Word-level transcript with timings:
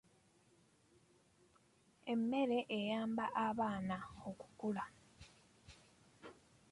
Emmere 2.11 2.59
eyamba 2.77 3.25
abaana 3.45 3.97
okukula. 4.29 4.85